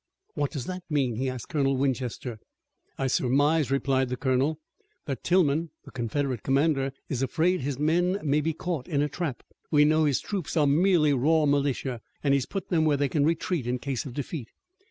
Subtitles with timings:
[0.33, 2.39] "What does that mean?" he asked Colonel Winchester.
[2.97, 4.59] "I surmise," replied the colonel,
[5.05, 9.43] "that Tilghman, the Confederate commander, is afraid his men may be caught in a trap.
[9.69, 13.09] We know his troops are merely raw militia, and he has put them where they
[13.09, 14.47] can retreat in case of defeat.